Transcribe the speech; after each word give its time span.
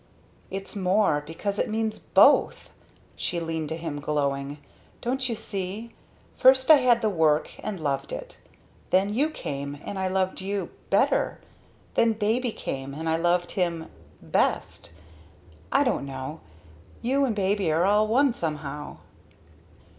"It's 0.49 0.75
more 0.75 1.23
because 1.27 1.59
it 1.59 1.69
means 1.69 1.99
both!" 1.99 2.71
She 3.15 3.39
leaned 3.39 3.69
to 3.69 3.77
him, 3.77 4.01
glowing, 4.01 4.57
"Don't 4.99 5.29
you 5.29 5.35
see? 5.35 5.93
First 6.35 6.71
I 6.71 6.77
had 6.77 7.03
the 7.03 7.09
work 7.11 7.51
and 7.63 7.79
loved 7.79 8.11
it. 8.11 8.39
Then 8.89 9.13
you 9.13 9.29
came 9.29 9.77
and 9.85 9.99
I 9.99 10.07
loved 10.07 10.41
you 10.41 10.71
better! 10.89 11.39
Then 11.93 12.13
Baby 12.13 12.51
came 12.51 12.95
and 12.95 13.07
I 13.07 13.17
loved 13.17 13.51
him 13.51 13.91
best? 14.23 14.91
I 15.71 15.83
don't 15.83 16.07
know 16.07 16.39
you 17.03 17.23
and 17.23 17.35
baby 17.35 17.71
are 17.71 17.85
all 17.85 18.07
one 18.07 18.33
somehow." 18.33 18.97